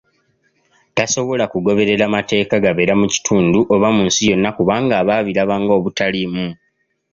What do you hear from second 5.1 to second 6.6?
abiraba ng'obutaliimu.